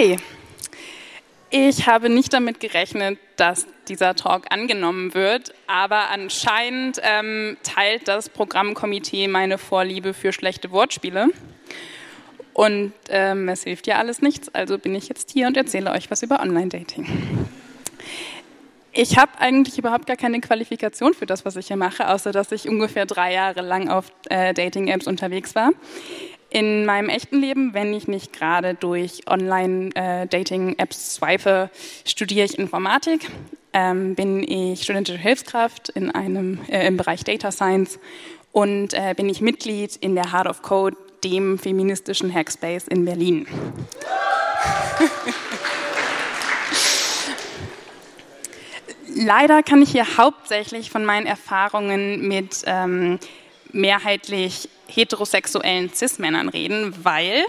[0.00, 0.16] Hi,
[1.50, 8.30] ich habe nicht damit gerechnet, dass dieser Talk angenommen wird, aber anscheinend ähm, teilt das
[8.30, 11.28] Programmkomitee meine Vorliebe für schlechte Wortspiele.
[12.54, 16.10] Und ähm, es hilft ja alles nichts, also bin ich jetzt hier und erzähle euch
[16.10, 17.06] was über Online-Dating.
[18.92, 22.52] Ich habe eigentlich überhaupt gar keine Qualifikation für das, was ich hier mache, außer dass
[22.52, 25.72] ich ungefähr drei Jahre lang auf äh, Dating-Apps unterwegs war.
[26.50, 31.70] In meinem echten Leben, wenn ich nicht gerade durch Online-Dating-Apps swipe,
[32.04, 33.30] studiere ich Informatik,
[33.72, 38.00] ähm, bin ich studentische Hilfskraft in einem, äh, im Bereich Data Science
[38.50, 43.46] und äh, bin ich Mitglied in der Heart of Code, dem feministischen Hackspace in Berlin.
[49.14, 53.20] Leider kann ich hier hauptsächlich von meinen Erfahrungen mit ähm,
[53.72, 57.44] mehrheitlich heterosexuellen Cis-Männern reden, weil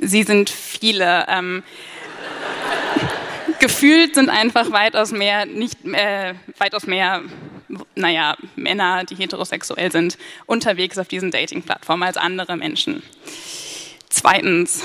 [0.00, 1.26] sie sind viele.
[1.28, 1.62] Ähm,
[3.60, 7.22] gefühlt sind einfach weitaus mehr, nicht, äh, weitaus mehr,
[7.94, 13.02] naja, Männer, die heterosexuell sind, unterwegs auf diesen Dating-Plattformen als andere Menschen.
[14.08, 14.82] Zweitens,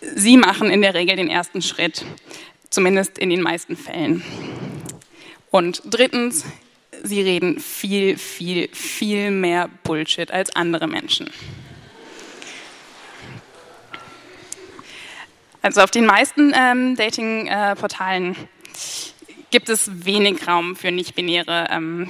[0.00, 2.04] sie machen in der Regel den ersten Schritt,
[2.68, 4.22] zumindest in den meisten Fällen.
[5.50, 6.44] Und drittens,
[7.04, 11.30] sie reden viel, viel, viel mehr Bullshit als andere Menschen.
[15.62, 22.08] Also auf den meisten ähm, Dating-Portalen äh, gibt es wenig Raum für nicht-binäre ähm,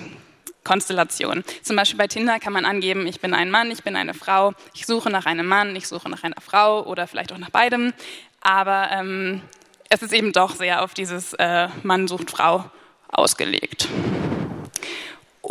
[0.65, 1.45] Konstellationen.
[1.63, 4.55] Zum Beispiel bei Tinder kann man angeben, ich bin ein Mann, ich bin eine Frau,
[4.75, 7.93] ich suche nach einem Mann, ich suche nach einer Frau oder vielleicht auch nach beidem.
[8.41, 9.41] Aber ähm,
[9.89, 12.65] es ist eben doch sehr auf dieses äh, Mann sucht Frau
[13.09, 13.89] ausgelegt.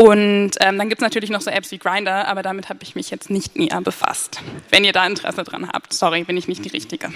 [0.03, 2.93] Und ähm, dann gibt es natürlich noch so Apps wie Grindr, aber damit habe ich
[2.93, 4.41] mich jetzt nicht näher befasst.
[4.69, 7.09] Wenn ihr da Interesse dran habt, sorry, bin ich nicht die Richtige.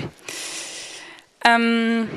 [1.43, 2.07] Ähm,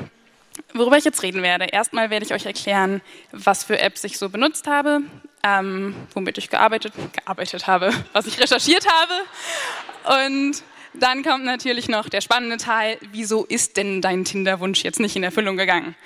[0.73, 1.65] worüber ich jetzt reden werde.
[1.65, 3.01] Erstmal werde ich euch erklären,
[3.33, 5.01] was für Apps ich so benutzt habe,
[5.43, 10.23] ähm, womit ich gearbeitet, gearbeitet habe, was ich recherchiert habe.
[10.29, 15.17] Und dann kommt natürlich noch der spannende Teil, wieso ist denn dein Tinder-Wunsch jetzt nicht
[15.17, 15.97] in Erfüllung gegangen?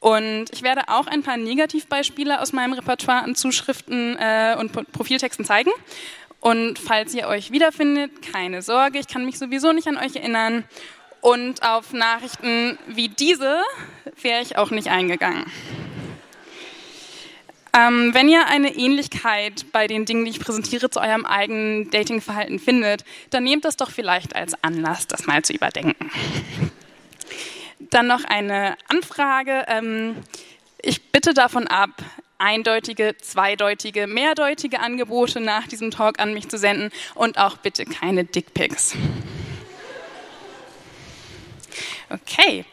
[0.00, 5.44] Und ich werde auch ein paar Negativbeispiele aus meinem Repertoire an Zuschriften äh, und Profiltexten
[5.44, 5.70] zeigen.
[6.40, 10.64] Und falls ihr euch wiederfindet, keine Sorge, ich kann mich sowieso nicht an euch erinnern.
[11.20, 13.62] Und auf Nachrichten wie diese
[14.20, 15.46] wäre ich auch nicht eingegangen.
[17.76, 22.58] Ähm, wenn ihr eine Ähnlichkeit bei den Dingen, die ich präsentiere, zu eurem eigenen Datingverhalten
[22.58, 26.10] findet, dann nehmt das doch vielleicht als Anlass, das mal zu überdenken.
[27.90, 29.64] Dann noch eine Anfrage.
[29.68, 30.16] Ähm,
[30.82, 31.90] ich bitte davon ab,
[32.38, 38.24] eindeutige, zweideutige, mehrdeutige Angebote nach diesem Talk an mich zu senden und auch bitte keine
[38.24, 38.94] Dickpics.
[42.10, 42.64] Okay.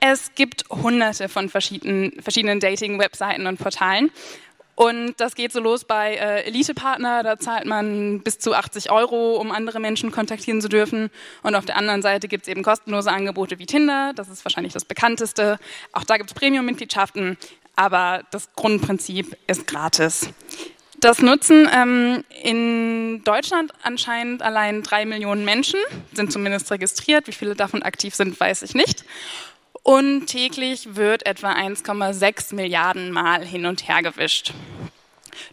[0.00, 4.12] Es gibt hunderte von verschiedenen, verschiedenen Dating-Webseiten und Portalen.
[4.78, 9.34] Und das geht so los bei äh, Elite-Partner, da zahlt man bis zu 80 Euro,
[9.34, 11.10] um andere Menschen kontaktieren zu dürfen.
[11.42, 14.72] Und auf der anderen Seite gibt es eben kostenlose Angebote wie Tinder, das ist wahrscheinlich
[14.72, 15.58] das bekannteste.
[15.92, 17.36] Auch da gibt es Premium-Mitgliedschaften,
[17.74, 20.28] aber das Grundprinzip ist gratis.
[21.00, 25.80] Das nutzen ähm, in Deutschland anscheinend allein drei Millionen Menschen,
[26.12, 27.26] sind zumindest registriert.
[27.26, 29.04] Wie viele davon aktiv sind, weiß ich nicht.
[29.88, 34.52] Und täglich wird etwa 1,6 Milliarden Mal hin und her gewischt.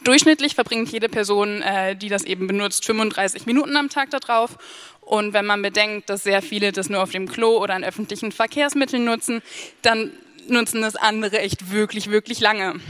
[0.03, 4.57] Durchschnittlich verbringt jede Person, äh, die das eben benutzt, 35 Minuten am Tag darauf.
[4.99, 8.33] Und wenn man bedenkt, dass sehr viele das nur auf dem Klo oder in öffentlichen
[8.33, 9.41] Verkehrsmitteln nutzen,
[9.83, 10.11] dann
[10.49, 12.81] nutzen das andere echt wirklich, wirklich lange.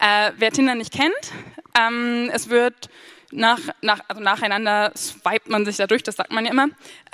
[0.00, 1.32] Äh, wer Tinder nicht kennt,
[1.80, 2.90] ähm, es wird
[3.30, 6.68] nach, nach, also nacheinander swipet man sich da durch, das sagt man ja immer.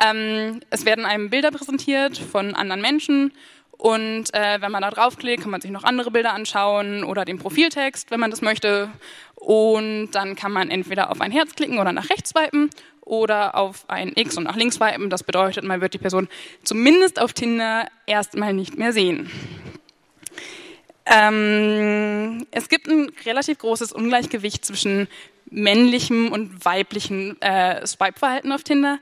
[0.05, 3.33] Ähm, es werden einem Bilder präsentiert von anderen Menschen
[3.81, 7.39] und äh, wenn man da draufklickt, kann man sich noch andere Bilder anschauen oder den
[7.39, 8.91] Profiltext, wenn man das möchte.
[9.37, 12.69] Und dann kann man entweder auf ein Herz klicken oder nach rechts swipen
[13.01, 15.09] oder auf ein X und nach links swipen.
[15.09, 16.29] Das bedeutet, man wird die Person
[16.63, 19.31] zumindest auf Tinder erstmal nicht mehr sehen.
[21.07, 25.09] Ähm, es gibt ein relativ großes Ungleichgewicht zwischen
[25.47, 28.99] männlichem und weiblichem äh, Swipe-Verhalten auf Tinder.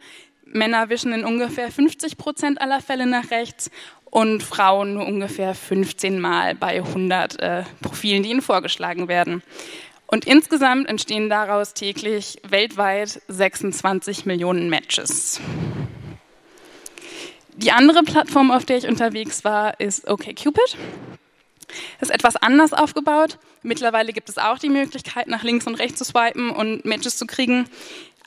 [0.53, 3.71] Männer wischen in ungefähr 50 Prozent aller Fälle nach rechts
[4.11, 9.43] und Frauen nur ungefähr 15 Mal bei 100 äh, Profilen, die ihnen vorgeschlagen werden.
[10.07, 15.41] Und insgesamt entstehen daraus täglich weltweit 26 Millionen Matches.
[17.57, 20.77] Die andere Plattform, auf der ich unterwegs war, ist OkCupid.
[22.01, 23.39] ist etwas anders aufgebaut.
[23.63, 27.27] Mittlerweile gibt es auch die Möglichkeit, nach links und rechts zu swipen und Matches zu
[27.27, 27.69] kriegen.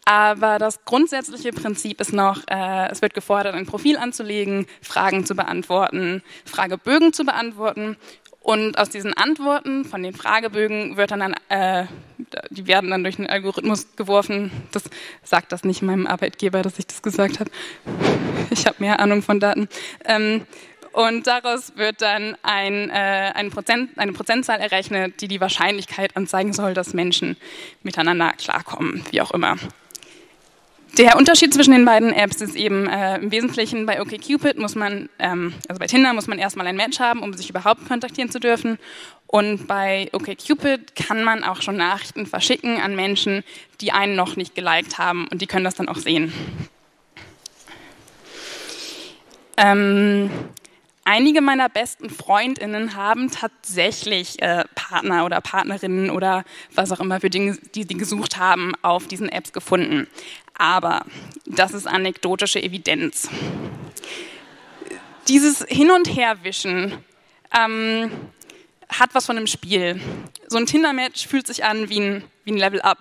[0.05, 5.35] Aber das grundsätzliche Prinzip ist noch, äh, es wird gefordert, ein Profil anzulegen, Fragen zu
[5.35, 7.97] beantworten, Fragebögen zu beantworten.
[8.41, 11.85] Und aus diesen Antworten von den Fragebögen wird dann, äh,
[12.49, 14.51] die werden dann durch einen Algorithmus geworfen.
[14.71, 14.83] Das
[15.23, 17.51] sagt das nicht meinem Arbeitgeber, dass ich das gesagt habe.
[18.49, 19.69] Ich habe mehr Ahnung von Daten.
[20.03, 20.47] Ähm,
[20.91, 26.51] und daraus wird dann ein, äh, ein Prozent, eine Prozentzahl errechnet, die die Wahrscheinlichkeit anzeigen
[26.51, 27.37] soll, dass Menschen
[27.83, 29.55] miteinander klarkommen, wie auch immer.
[30.97, 35.07] Der Unterschied zwischen den beiden Apps ist eben äh, im Wesentlichen bei OkCupid muss man,
[35.19, 38.39] ähm, also bei Tinder muss man erstmal ein Match haben, um sich überhaupt kontaktieren zu
[38.39, 38.77] dürfen.
[39.27, 43.45] Und bei OkCupid kann man auch schon Nachrichten verschicken an Menschen,
[43.79, 46.33] die einen noch nicht geliked haben und die können das dann auch sehen.
[49.55, 50.29] Ähm,
[51.03, 56.43] Einige meiner besten Freundinnen haben tatsächlich äh, Partner oder Partnerinnen oder
[56.75, 60.07] was auch immer für Dinge, die sie gesucht haben, auf diesen Apps gefunden.
[60.57, 61.05] Aber
[61.47, 63.29] das ist anekdotische Evidenz.
[65.27, 66.93] Dieses Hin- und Herwischen
[67.57, 68.11] ähm,
[68.89, 69.99] hat was von einem Spiel.
[70.47, 72.99] So ein Tinder-Match fühlt sich an wie ein, wie ein Level-Up.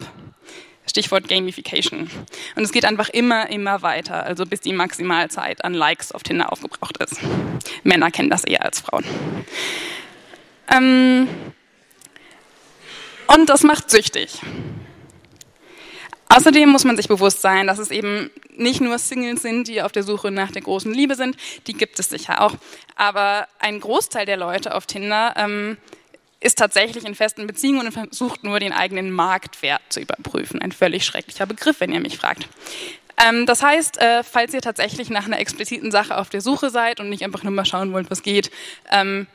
[0.90, 2.10] Stichwort Gamification.
[2.56, 6.52] Und es geht einfach immer, immer weiter, also bis die Maximalzeit an Likes auf Tinder
[6.52, 7.20] aufgebraucht ist.
[7.82, 9.04] Männer kennen das eher als Frauen.
[10.70, 11.28] Ähm
[13.26, 14.40] und das macht süchtig.
[16.28, 19.90] Außerdem muss man sich bewusst sein, dass es eben nicht nur Singles sind, die auf
[19.90, 22.54] der Suche nach der großen Liebe sind, die gibt es sicher auch,
[22.94, 25.76] aber ein Großteil der Leute auf Tinder ähm,
[26.40, 30.60] ist tatsächlich in festen Beziehungen und versucht nur den eigenen Marktwert zu überprüfen.
[30.62, 32.48] Ein völlig schrecklicher Begriff, wenn ihr mich fragt.
[33.22, 37.00] Ähm, das heißt, äh, falls ihr tatsächlich nach einer expliziten Sache auf der Suche seid
[37.00, 38.50] und nicht einfach nur mal schauen wollt, was geht,
[38.90, 39.26] ähm,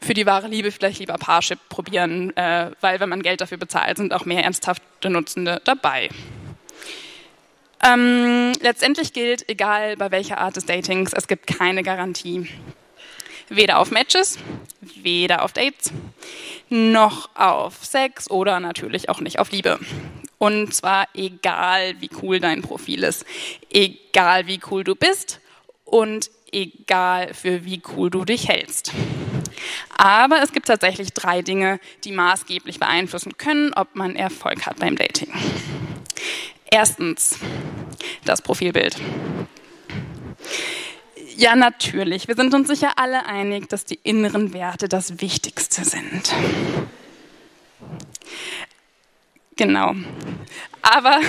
[0.00, 3.96] für die wahre Liebe vielleicht lieber Parship probieren, äh, weil wenn man Geld dafür bezahlt,
[3.96, 6.08] sind auch mehr ernsthafte Nutzende dabei.
[7.82, 12.48] Ähm, letztendlich gilt, egal bei welcher Art des Datings, es gibt keine Garantie.
[13.48, 14.38] Weder auf Matches,
[14.80, 15.92] weder auf Dates,
[16.70, 19.78] noch auf Sex oder natürlich auch nicht auf Liebe.
[20.38, 23.24] Und zwar egal, wie cool dein Profil ist,
[23.70, 25.40] egal, wie cool du bist
[25.84, 28.92] und egal, für wie cool du dich hältst.
[29.96, 34.96] Aber es gibt tatsächlich drei Dinge, die maßgeblich beeinflussen können, ob man Erfolg hat beim
[34.96, 35.32] Dating.
[36.70, 37.38] Erstens,
[38.24, 38.96] das Profilbild.
[41.36, 42.28] Ja, natürlich.
[42.28, 46.32] Wir sind uns sicher alle einig, dass die inneren Werte das Wichtigste sind.
[49.56, 49.94] Genau.
[50.82, 51.20] Aber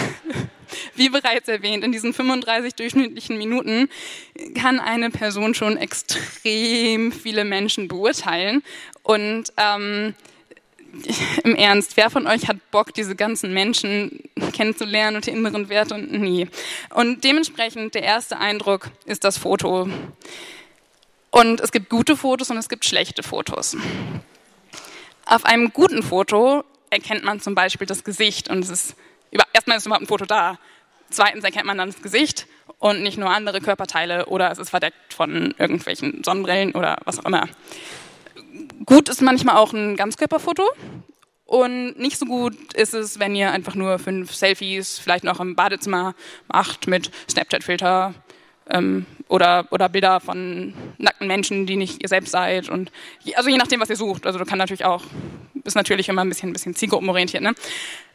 [0.96, 3.90] wie bereits erwähnt, in diesen 35 durchschnittlichen Minuten
[4.56, 8.64] kann eine Person schon extrem viele Menschen beurteilen.
[9.02, 10.14] Und ähm,
[11.44, 15.96] im Ernst, wer von euch hat Bock, diese ganzen Menschen kennenzulernen und die inneren Werte
[15.96, 16.48] und nie?
[16.94, 19.90] Und dementsprechend der erste Eindruck ist das Foto.
[21.32, 23.76] Und es gibt gute Fotos und es gibt schlechte Fotos.
[25.26, 28.96] Auf einem guten Foto erkennt man zum Beispiel das Gesicht und es ist
[29.54, 30.58] erstmal ist überhaupt ein Foto da.
[31.10, 32.48] Zweitens erkennt man dann das Gesicht
[32.80, 37.26] und nicht nur andere Körperteile oder es ist verdeckt von irgendwelchen Sonnenbrillen oder was auch
[37.26, 37.48] immer.
[38.86, 40.64] Gut ist manchmal auch ein Ganzkörperfoto.
[41.46, 45.56] Und nicht so gut ist es, wenn ihr einfach nur fünf Selfies vielleicht noch im
[45.56, 46.16] Badezimmer
[46.48, 48.16] macht mit Snapchat-Filter
[48.70, 52.70] ähm, oder, oder Bilder von nackten Menschen, die nicht ihr selbst seid.
[52.70, 52.92] Und
[53.36, 54.26] also je nachdem, was ihr sucht.
[54.26, 55.04] Also du kann natürlich auch,
[55.64, 57.44] ist natürlich immer ein bisschen, ein bisschen zielgruppenorientiert.
[57.44, 57.54] Ne?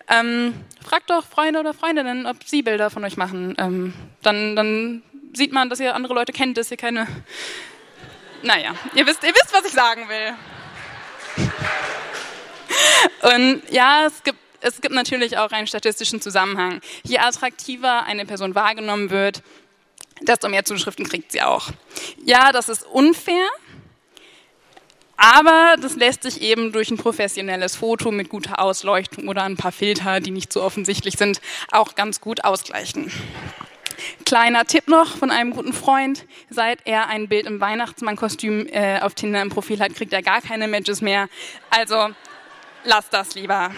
[0.09, 3.55] Ähm, fragt doch Freunde oder Freundinnen, ob sie Bilder von euch machen.
[3.59, 5.03] Ähm, dann, dann
[5.35, 7.07] sieht man, dass ihr andere Leute kennt, dass ihr keine
[8.43, 10.35] naja, ihr wisst, ihr wisst, was ich sagen will.
[13.23, 16.81] Und ja, es gibt, es gibt natürlich auch einen statistischen Zusammenhang.
[17.03, 19.43] Je attraktiver eine Person wahrgenommen wird,
[20.21, 21.71] desto mehr Zuschriften kriegt sie auch.
[22.25, 23.47] Ja, das ist unfair,
[25.17, 29.73] aber das lässt sich eben durch ein professionelles Foto mit guter Ausleuchtung oder ein paar
[29.73, 33.13] Filter, die nicht so offensichtlich sind, auch ganz gut ausgleichen.
[34.31, 36.25] Kleiner Tipp noch von einem guten Freund.
[36.51, 40.41] Seit er ein Bild im Weihnachtsmannkostüm äh, auf Tinder im Profil hat, kriegt er gar
[40.41, 41.29] keine Matches mehr.
[41.69, 42.11] Also
[42.85, 43.73] lasst das lieber.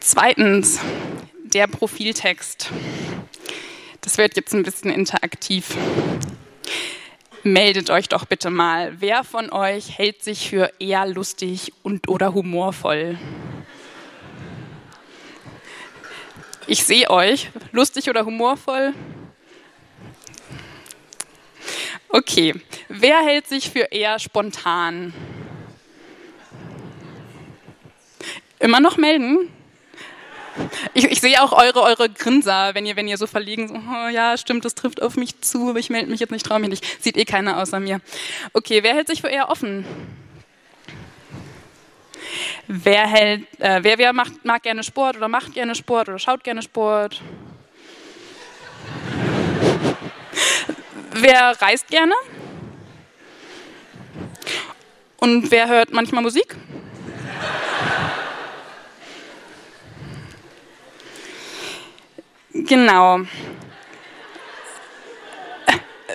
[0.00, 0.80] Zweitens,
[1.44, 2.70] der Profiltext.
[4.00, 5.76] Das wird jetzt ein bisschen interaktiv.
[7.42, 8.94] Meldet euch doch bitte mal.
[8.98, 13.18] Wer von euch hält sich für eher lustig und oder humorvoll?
[16.66, 17.50] Ich sehe euch.
[17.72, 18.92] Lustig oder humorvoll?
[22.08, 22.54] Okay.
[22.88, 25.12] Wer hält sich für eher spontan?
[28.58, 29.52] Immer noch melden?
[30.94, 34.08] Ich, ich, sehe auch eure, eure Grinser, wenn ihr, wenn ihr so verlegen, so, oh,
[34.08, 36.70] ja, stimmt, das trifft auf mich zu, aber ich melde mich jetzt nicht, traue mich
[36.70, 37.02] nicht.
[37.02, 38.00] Sieht eh keiner außer mir.
[38.54, 39.84] Okay, wer hält sich für eher offen?
[42.68, 46.42] Wer hält, äh, wer, wer macht, mag gerne Sport oder macht gerne Sport oder schaut
[46.42, 47.22] gerne Sport?
[51.12, 52.14] Wer reist gerne?
[55.18, 56.56] Und wer hört manchmal Musik?
[62.52, 63.20] Genau.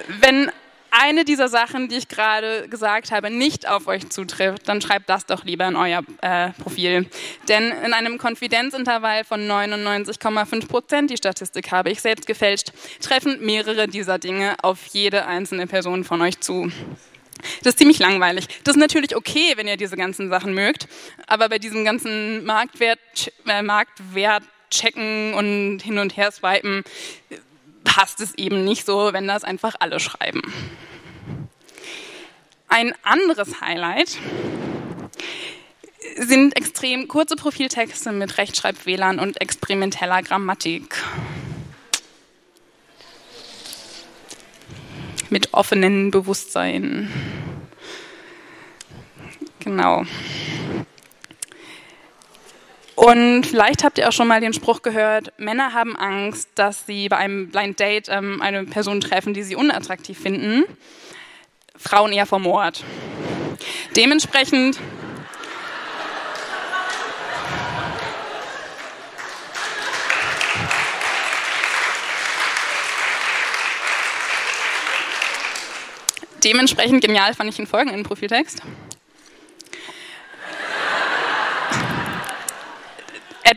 [0.07, 0.51] Wenn
[0.91, 5.25] eine dieser Sachen, die ich gerade gesagt habe, nicht auf euch zutrifft, dann schreibt das
[5.25, 7.09] doch lieber in euer äh, Profil.
[7.47, 12.71] Denn in einem Konfidenzintervall von 99,5 Prozent, die Statistik habe ich selbst gefälscht,
[13.01, 16.71] treffen mehrere dieser Dinge auf jede einzelne Person von euch zu.
[17.63, 18.47] Das ist ziemlich langweilig.
[18.63, 20.87] Das ist natürlich okay, wenn ihr diese ganzen Sachen mögt,
[21.25, 22.99] aber bei diesem ganzen Marktwert,
[23.47, 26.83] äh, Marktwert checken und hin und her swipen,
[27.83, 30.41] passt es eben nicht so, wenn das einfach alle schreiben.
[32.67, 34.17] Ein anderes Highlight
[36.17, 40.95] sind extrem kurze Profiltexte mit Rechtschreibfehlern und experimenteller Grammatik.
[45.29, 47.11] Mit offenen Bewusstsein.
[49.59, 50.03] Genau.
[53.01, 57.09] Und vielleicht habt ihr auch schon mal den Spruch gehört, Männer haben Angst, dass sie
[57.09, 60.65] bei einem Blind Date ähm, eine Person treffen, die sie unattraktiv finden.
[61.75, 62.83] Frauen eher vor Mord.
[63.95, 64.79] Dementsprechend
[76.43, 78.61] Dementsprechend genial fand ich den folgenden Profiltext.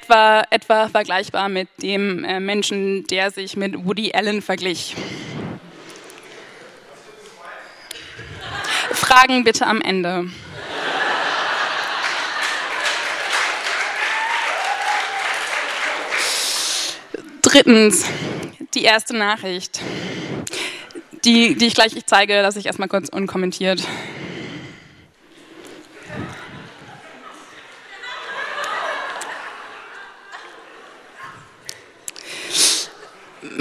[0.04, 4.94] Etwa, etwa vergleichbar mit dem äh, Menschen, der sich mit Woody Allen verglich.
[8.92, 10.28] Fragen bitte am Ende.
[17.42, 18.04] Drittens,
[18.74, 19.80] die erste Nachricht,
[21.24, 23.82] die, die ich gleich ich zeige, lasse ich erstmal kurz unkommentiert.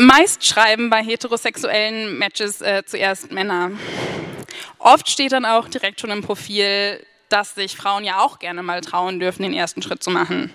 [0.06, 3.72] Meist schreiben bei heterosexuellen Matches äh, zuerst Männer.
[4.78, 8.82] Oft steht dann auch direkt schon im Profil, dass sich Frauen ja auch gerne mal
[8.82, 10.54] trauen dürfen, den ersten Schritt zu machen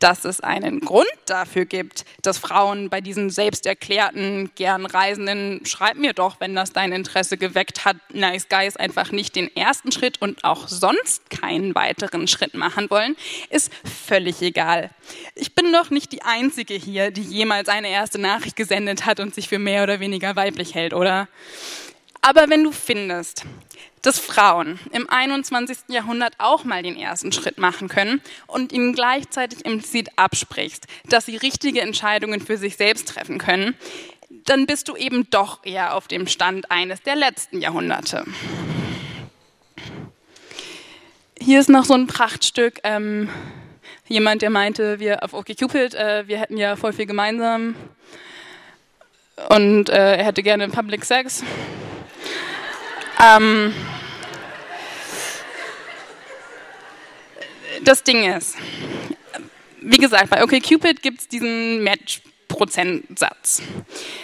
[0.00, 6.12] dass es einen Grund dafür gibt, dass Frauen bei diesen selbsterklärten, gern Reisenden, schreib mir
[6.12, 10.44] doch, wenn das dein Interesse geweckt hat, Nice Guys einfach nicht den ersten Schritt und
[10.44, 13.14] auch sonst keinen weiteren Schritt machen wollen,
[13.50, 14.90] ist völlig egal.
[15.34, 19.34] Ich bin doch nicht die Einzige hier, die jemals eine erste Nachricht gesendet hat und
[19.34, 21.28] sich für mehr oder weniger weiblich hält, oder?
[22.22, 23.44] Aber wenn du findest,
[24.02, 25.78] dass Frauen im 21.
[25.88, 31.36] Jahrhundert auch mal den ersten Schritt machen können und ihnen gleichzeitig implizit absprichst, dass sie
[31.36, 33.74] richtige Entscheidungen für sich selbst treffen können,
[34.44, 38.24] dann bist du eben doch eher auf dem Stand eines der letzten Jahrhunderte.
[41.38, 42.80] Hier ist noch so ein Prachtstück.
[42.84, 43.28] Ähm,
[44.06, 47.74] jemand, der meinte, wir auf OkCupid, äh, wir hätten ja voll viel gemeinsam
[49.48, 51.42] und äh, er hätte gerne Public Sex.
[53.22, 53.74] Ähm,
[57.82, 58.56] das Ding ist,
[59.82, 63.62] wie gesagt, bei OkCupid gibt es diesen Match-Prozentsatz.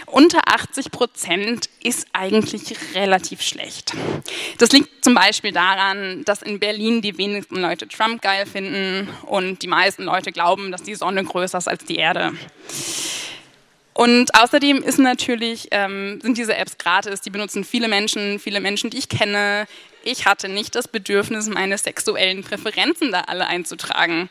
[0.07, 3.93] Unter 80 Prozent ist eigentlich relativ schlecht.
[4.59, 9.63] Das liegt zum Beispiel daran, dass in Berlin die wenigsten Leute Trump geil finden und
[9.63, 12.33] die meisten Leute glauben, dass die Sonne größer ist als die Erde.
[13.97, 18.91] Und außerdem ist natürlich, ähm, sind diese Apps gratis, die benutzen viele Menschen, viele Menschen,
[18.91, 19.67] die ich kenne.
[20.05, 24.29] Ich hatte nicht das Bedürfnis, meine sexuellen Präferenzen da alle einzutragen.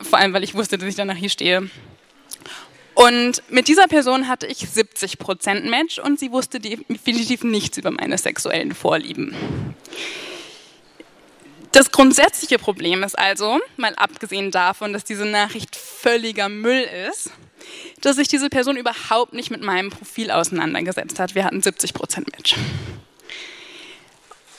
[0.00, 1.68] Vor allem, weil ich wusste, dass ich danach hier stehe.
[2.94, 8.16] Und mit dieser Person hatte ich 70% Match und sie wusste definitiv nichts über meine
[8.16, 9.36] sexuellen Vorlieben.
[11.72, 17.30] Das grundsätzliche Problem ist also, mal abgesehen davon, dass diese Nachricht völliger Müll ist,
[18.00, 21.34] dass sich diese Person überhaupt nicht mit meinem Profil auseinandergesetzt hat.
[21.34, 22.56] Wir hatten 70% Match.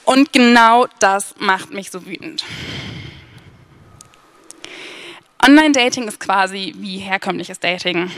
[0.06, 2.44] Und genau das macht mich so wütend.
[5.44, 8.12] Online-Dating ist quasi wie herkömmliches Dating.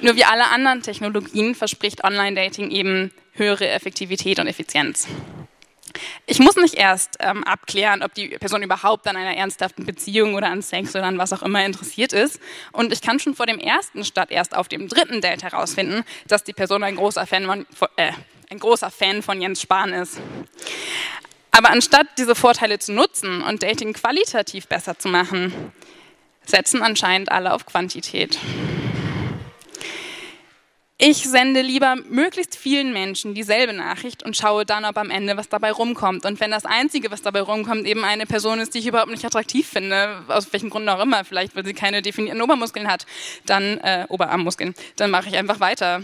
[0.00, 5.06] Nur wie alle anderen Technologien verspricht Online-Dating eben höhere Effektivität und Effizienz.
[6.26, 10.48] Ich muss nicht erst ähm, abklären, ob die Person überhaupt an einer ernsthaften Beziehung oder
[10.48, 12.40] an Sex oder an was auch immer interessiert ist.
[12.72, 16.44] Und ich kann schon vor dem ersten statt erst auf dem dritten Date herausfinden, dass
[16.44, 18.12] die Person ein großer Fan von, äh,
[18.50, 20.20] ein großer Fan von Jens Spahn ist.
[21.50, 25.72] Aber anstatt diese Vorteile zu nutzen und Dating qualitativ besser zu machen,
[26.44, 28.38] setzen anscheinend alle auf Quantität.
[31.00, 35.48] Ich sende lieber möglichst vielen Menschen dieselbe Nachricht und schaue dann, ob am Ende was
[35.48, 36.24] dabei rumkommt.
[36.24, 39.24] Und wenn das Einzige, was dabei rumkommt, eben eine Person ist, die ich überhaupt nicht
[39.24, 43.06] attraktiv finde, aus welchem Grund auch immer, vielleicht weil sie keine definierten Obermuskeln hat,
[43.46, 46.02] dann äh, Oberarmmuskeln, dann mache ich einfach weiter.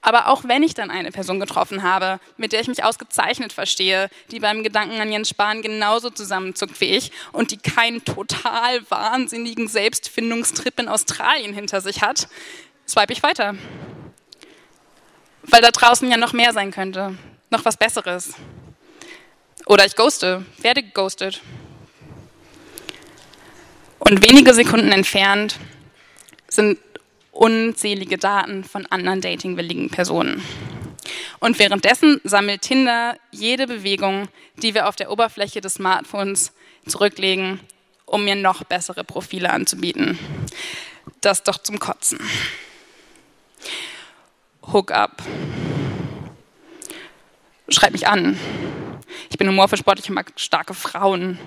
[0.00, 4.08] Aber auch wenn ich dann eine Person getroffen habe, mit der ich mich ausgezeichnet verstehe,
[4.30, 9.68] die beim Gedanken an Jens Spahn genauso zusammenzuckt wie ich und die keinen total wahnsinnigen
[9.68, 12.28] Selbstfindungstrip in Australien hinter sich hat,
[12.88, 13.56] swipe ich weiter.
[15.42, 17.16] Weil da draußen ja noch mehr sein könnte,
[17.50, 18.34] noch was Besseres.
[19.66, 21.40] Oder ich ghoste, werde geghostet.
[23.98, 25.56] Und wenige Sekunden entfernt
[26.48, 26.78] sind
[27.32, 30.42] unzählige Daten von anderen datingwilligen Personen.
[31.38, 36.52] Und währenddessen sammelt Tinder jede Bewegung, die wir auf der Oberfläche des Smartphones
[36.86, 37.60] zurücklegen,
[38.04, 40.18] um mir noch bessere Profile anzubieten.
[41.20, 42.18] Das doch zum Kotzen.
[44.72, 45.22] Hookup.
[47.68, 48.38] Schreib mich an.
[49.30, 51.38] Ich bin humorvoll sportlich und mag starke Frauen.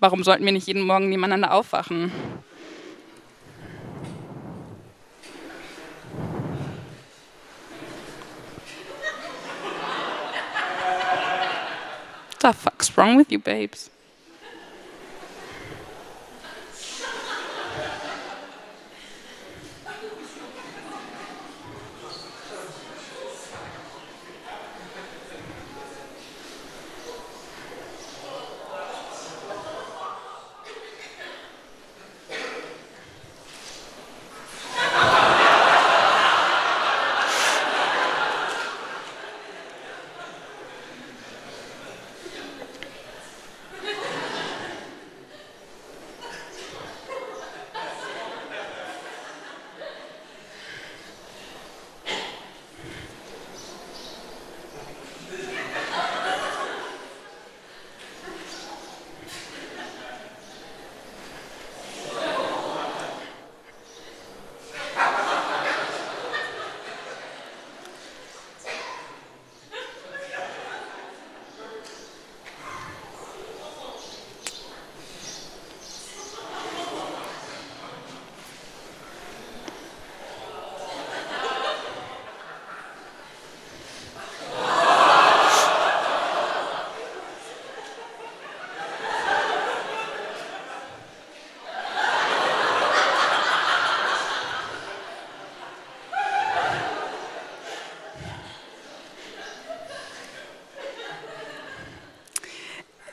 [0.00, 2.12] Warum sollten wir nicht jeden Morgen nebeneinander aufwachen?
[12.44, 13.88] the fuck's wrong with you, babes?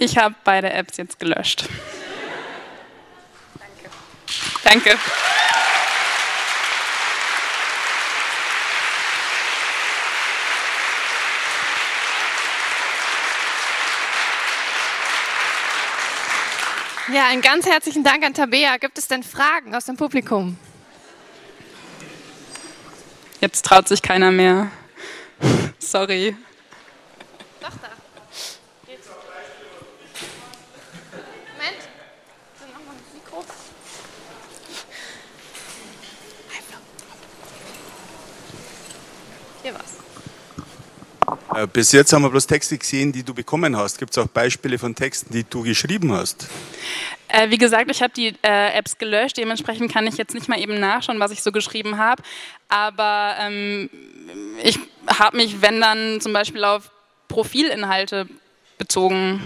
[0.02, 1.70] Ich habe beide Apps jetzt gelöscht.
[3.60, 3.92] Danke.
[4.64, 4.98] Danke.
[17.14, 18.78] Ja, einen ganz herzlichen Dank an Tabea.
[18.78, 20.58] Gibt es denn Fragen aus dem Publikum?
[23.40, 24.72] Jetzt traut sich keiner mehr.
[25.78, 26.36] Sorry.
[27.60, 27.90] Doch, da.
[39.64, 39.98] Hier was.
[41.28, 41.41] Äh,
[41.74, 43.98] bis jetzt haben wir bloß Texte gesehen, die du bekommen hast.
[43.98, 46.48] Gibt es auch Beispiele von Texten, die du geschrieben hast?
[47.28, 49.38] Äh, wie gesagt, ich habe die äh, Apps gelöscht.
[49.38, 52.24] Dementsprechend kann ich jetzt nicht mal eben nachschauen, was ich so geschrieben habe.
[52.70, 53.90] Aber ähm,
[54.64, 54.80] ich
[55.20, 56.92] habe mich, wenn dann, zum Beispiel auf
[57.28, 58.28] Profilinhalte
[58.78, 59.42] bezogen.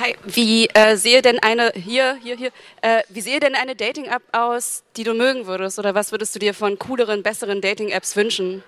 [0.00, 4.06] Hi, wie äh, sehe denn eine hier hier hier äh, wie sehe denn eine Dating
[4.06, 7.90] App aus, die du mögen würdest oder was würdest du dir von cooleren, besseren Dating
[7.90, 8.64] Apps wünschen?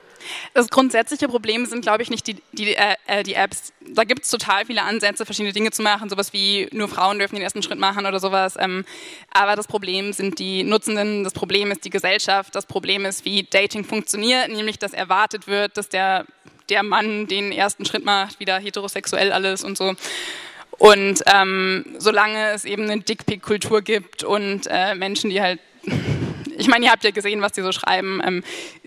[0.52, 3.72] Das grundsätzliche Problem sind, glaube ich, nicht die, die, äh, äh die Apps.
[3.80, 7.36] Da gibt es total viele Ansätze, verschiedene Dinge zu machen, sowas wie nur Frauen dürfen
[7.36, 8.56] den ersten Schritt machen oder sowas.
[8.58, 8.84] Ähm,
[9.30, 13.44] aber das Problem sind die Nutzenden, das Problem ist die Gesellschaft, das Problem ist, wie
[13.44, 16.26] Dating funktioniert, nämlich dass erwartet wird, dass der,
[16.68, 19.96] der Mann den ersten Schritt macht, wieder heterosexuell alles und so.
[20.82, 25.60] Und ähm, solange es eben eine Dickpick-Kultur gibt und äh, Menschen, die halt
[26.58, 28.20] ich meine, ihr habt ja gesehen, was die so schreiben.
[28.24, 28.42] Ähm,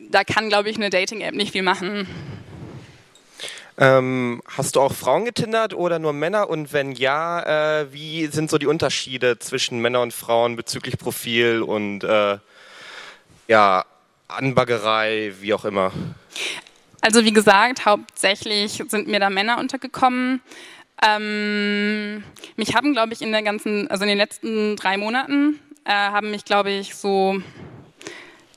[0.09, 2.05] da kann, glaube ich, eine Dating-App nicht viel machen.
[3.77, 6.49] Ähm, hast du auch Frauen getindert oder nur Männer?
[6.49, 11.61] Und wenn ja, äh, wie sind so die Unterschiede zwischen Männern und Frauen bezüglich Profil
[11.61, 12.39] und äh,
[13.47, 13.85] ja,
[14.27, 15.93] Anbaggerei, wie auch immer?
[16.99, 20.41] Also wie gesagt, hauptsächlich sind mir da Männer untergekommen.
[21.03, 22.23] Ähm,
[22.55, 26.31] mich haben, glaube ich, in der ganzen, also in den letzten drei Monaten äh, haben
[26.31, 27.41] mich, glaube ich, so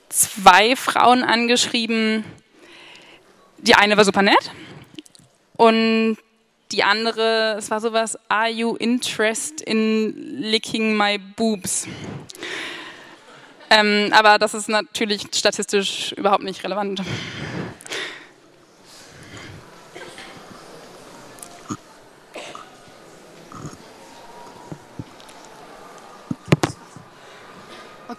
[0.08, 2.24] zwei Frauen angeschrieben.
[3.58, 4.52] Die eine war super nett
[5.56, 6.16] und
[6.70, 11.88] die andere, es war sowas, are you interested in licking my boobs?
[13.70, 17.02] Ähm, aber das ist natürlich statistisch überhaupt nicht relevant.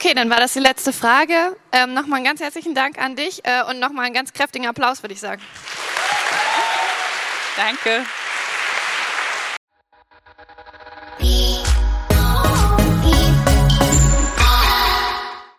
[0.09, 1.55] Okay, dann war das die letzte Frage.
[1.71, 5.03] Ähm, nochmal einen ganz herzlichen Dank an dich äh, und nochmal einen ganz kräftigen Applaus,
[5.03, 5.39] würde ich sagen.
[7.55, 8.03] Danke.